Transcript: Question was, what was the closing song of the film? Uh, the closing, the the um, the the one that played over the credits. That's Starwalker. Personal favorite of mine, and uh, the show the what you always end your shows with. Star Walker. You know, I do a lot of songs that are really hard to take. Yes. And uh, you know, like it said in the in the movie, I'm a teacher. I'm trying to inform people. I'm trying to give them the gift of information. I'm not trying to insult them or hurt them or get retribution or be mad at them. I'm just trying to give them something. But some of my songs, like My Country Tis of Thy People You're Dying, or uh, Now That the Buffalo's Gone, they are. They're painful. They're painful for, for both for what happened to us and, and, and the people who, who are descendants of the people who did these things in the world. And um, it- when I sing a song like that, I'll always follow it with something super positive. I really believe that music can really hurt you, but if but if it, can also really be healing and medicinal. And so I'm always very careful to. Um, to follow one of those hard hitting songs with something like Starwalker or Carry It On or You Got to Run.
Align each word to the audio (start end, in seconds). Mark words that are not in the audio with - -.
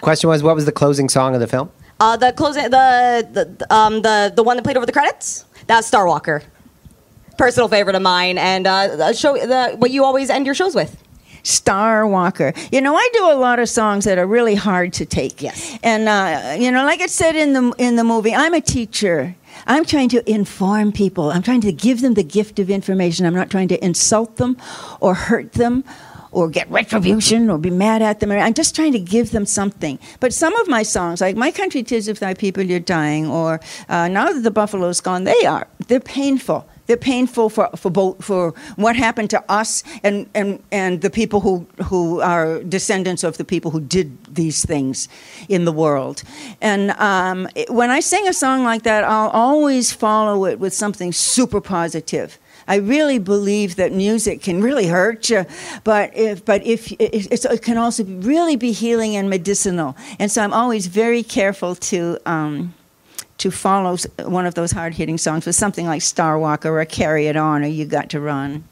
Question 0.00 0.28
was, 0.28 0.42
what 0.42 0.54
was 0.54 0.64
the 0.64 0.72
closing 0.72 1.08
song 1.08 1.34
of 1.34 1.40
the 1.40 1.46
film? 1.46 1.70
Uh, 1.98 2.16
the 2.16 2.32
closing, 2.32 2.64
the 2.64 3.56
the 3.58 3.74
um, 3.74 4.02
the 4.02 4.32
the 4.34 4.42
one 4.42 4.56
that 4.56 4.62
played 4.62 4.76
over 4.76 4.84
the 4.84 4.92
credits. 4.92 5.46
That's 5.66 5.90
Starwalker. 5.90 6.42
Personal 7.38 7.68
favorite 7.68 7.96
of 7.96 8.02
mine, 8.02 8.38
and 8.38 8.66
uh, 8.66 8.96
the 8.96 9.12
show 9.14 9.34
the 9.34 9.76
what 9.78 9.90
you 9.90 10.04
always 10.04 10.28
end 10.28 10.44
your 10.44 10.54
shows 10.54 10.74
with. 10.74 11.02
Star 11.42 12.06
Walker. 12.06 12.52
You 12.72 12.80
know, 12.80 12.96
I 12.96 13.08
do 13.12 13.30
a 13.30 13.36
lot 13.36 13.60
of 13.60 13.68
songs 13.68 14.04
that 14.04 14.18
are 14.18 14.26
really 14.26 14.56
hard 14.56 14.92
to 14.94 15.06
take. 15.06 15.40
Yes. 15.40 15.78
And 15.82 16.08
uh, 16.08 16.56
you 16.58 16.70
know, 16.70 16.84
like 16.84 17.00
it 17.00 17.10
said 17.10 17.36
in 17.36 17.52
the 17.54 17.72
in 17.78 17.96
the 17.96 18.04
movie, 18.04 18.34
I'm 18.34 18.52
a 18.52 18.60
teacher. 18.60 19.36
I'm 19.66 19.84
trying 19.84 20.10
to 20.10 20.28
inform 20.30 20.92
people. 20.92 21.30
I'm 21.30 21.42
trying 21.42 21.62
to 21.62 21.72
give 21.72 22.02
them 22.02 22.14
the 22.14 22.24
gift 22.24 22.58
of 22.58 22.68
information. 22.68 23.24
I'm 23.24 23.34
not 23.34 23.48
trying 23.48 23.68
to 23.68 23.82
insult 23.82 24.36
them 24.36 24.58
or 25.00 25.14
hurt 25.14 25.52
them 25.54 25.84
or 26.36 26.50
get 26.50 26.70
retribution 26.70 27.48
or 27.48 27.56
be 27.56 27.70
mad 27.70 28.02
at 28.02 28.20
them. 28.20 28.30
I'm 28.30 28.52
just 28.52 28.76
trying 28.76 28.92
to 28.92 28.98
give 28.98 29.30
them 29.30 29.46
something. 29.46 29.98
But 30.20 30.34
some 30.34 30.54
of 30.56 30.68
my 30.68 30.82
songs, 30.82 31.22
like 31.22 31.34
My 31.34 31.50
Country 31.50 31.82
Tis 31.82 32.08
of 32.08 32.20
Thy 32.20 32.34
People 32.34 32.62
You're 32.62 32.78
Dying, 32.78 33.26
or 33.26 33.58
uh, 33.88 34.08
Now 34.08 34.30
That 34.30 34.42
the 34.42 34.50
Buffalo's 34.50 35.00
Gone, 35.00 35.24
they 35.24 35.46
are. 35.46 35.66
They're 35.88 35.98
painful. 35.98 36.68
They're 36.86 36.96
painful 36.96 37.48
for, 37.50 37.68
for 37.76 37.90
both 37.90 38.24
for 38.24 38.54
what 38.76 38.96
happened 38.96 39.30
to 39.30 39.44
us 39.48 39.82
and, 40.02 40.28
and, 40.34 40.62
and 40.70 41.00
the 41.02 41.10
people 41.10 41.40
who, 41.40 41.66
who 41.84 42.20
are 42.20 42.62
descendants 42.62 43.24
of 43.24 43.36
the 43.38 43.44
people 43.44 43.70
who 43.70 43.80
did 43.80 44.16
these 44.34 44.64
things 44.64 45.08
in 45.48 45.64
the 45.64 45.72
world. 45.72 46.22
And 46.60 46.90
um, 46.92 47.48
it- 47.54 47.70
when 47.70 47.90
I 47.90 48.00
sing 48.00 48.28
a 48.28 48.32
song 48.32 48.64
like 48.64 48.82
that, 48.84 49.04
I'll 49.04 49.30
always 49.30 49.92
follow 49.92 50.46
it 50.46 50.58
with 50.58 50.72
something 50.72 51.12
super 51.12 51.60
positive. 51.60 52.38
I 52.68 52.76
really 52.76 53.18
believe 53.20 53.76
that 53.76 53.92
music 53.92 54.42
can 54.42 54.60
really 54.60 54.88
hurt 54.88 55.30
you, 55.30 55.46
but 55.84 56.10
if 56.16 56.44
but 56.44 56.66
if 56.66 56.92
it, 56.98 57.62
can 57.62 57.76
also 57.76 58.02
really 58.04 58.56
be 58.56 58.72
healing 58.72 59.14
and 59.16 59.30
medicinal. 59.30 59.96
And 60.18 60.32
so 60.32 60.42
I'm 60.42 60.52
always 60.52 60.86
very 60.88 61.22
careful 61.22 61.76
to. 61.76 62.18
Um, 62.26 62.74
to 63.38 63.50
follow 63.50 63.96
one 64.24 64.46
of 64.46 64.54
those 64.54 64.72
hard 64.72 64.94
hitting 64.94 65.18
songs 65.18 65.46
with 65.46 65.54
something 65.54 65.86
like 65.86 66.00
Starwalker 66.00 66.66
or 66.66 66.84
Carry 66.84 67.26
It 67.26 67.36
On 67.36 67.62
or 67.62 67.66
You 67.66 67.84
Got 67.84 68.10
to 68.10 68.20
Run. 68.20 68.64